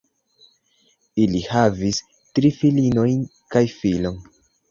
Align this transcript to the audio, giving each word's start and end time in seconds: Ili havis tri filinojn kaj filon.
Ili 1.25 1.41
havis 1.49 2.01
tri 2.39 2.51
filinojn 2.61 3.23
kaj 3.57 3.65
filon. 3.77 4.19